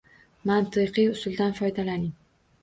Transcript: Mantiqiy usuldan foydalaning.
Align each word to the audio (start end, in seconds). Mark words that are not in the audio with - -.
Mantiqiy 0.51 1.09
usuldan 1.11 1.53
foydalaning. 1.61 2.11